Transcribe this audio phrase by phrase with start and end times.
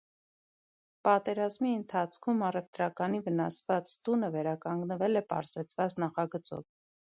[1.07, 6.69] Պատերազմի ընթացքում առևտրականի վնասված տունը վերականգնվել է պարզեցված նախագծով։